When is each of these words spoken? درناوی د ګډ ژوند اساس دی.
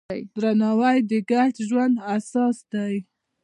درناوی 0.37 0.97
د 1.09 1.11
ګډ 1.31 1.53
ژوند 1.69 1.95
اساس 2.15 2.57
دی. 2.71 2.95